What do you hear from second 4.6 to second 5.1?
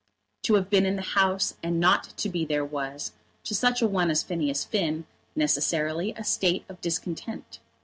Finn,